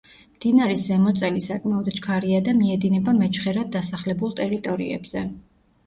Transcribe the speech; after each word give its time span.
მდინარის 0.35 0.85
ზემოწელი 0.91 1.43
საკმაოდ 1.49 1.91
ჩქარია 2.01 2.41
და 2.49 2.57
მიედინება 2.63 3.17
მეჩხერად 3.21 3.73
დასახლებულ 3.79 4.39
ტერიტორიებზე. 4.45 5.29